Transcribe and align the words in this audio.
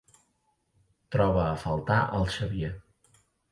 Troba 1.17 1.45
a 1.51 1.61
faltar 1.65 2.01
el 2.21 2.27
Xavier. 2.39 2.75